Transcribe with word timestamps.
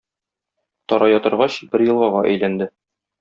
Тарая 0.93 1.19
торгач, 1.27 1.57
бер 1.75 1.83
елгага 1.91 2.23
әйләнде. 2.31 2.69